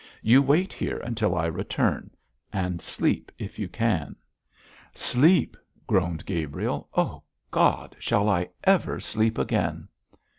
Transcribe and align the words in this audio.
You 0.23 0.41
wait 0.41 0.73
here 0.73 0.97
until 0.97 1.35
I 1.35 1.45
return, 1.45 2.09
and 2.51 2.81
sleep 2.81 3.31
if 3.37 3.59
you 3.59 3.67
can.' 3.69 4.15
'Sleep!' 4.95 5.55
groaned 5.85 6.25
Gabriel. 6.25 6.89
'Oh, 6.95 7.21
God! 7.51 7.95
shall 7.99 8.27
I 8.27 8.49
ever 8.63 8.99
sleep 8.99 9.37
again?' 9.37 9.87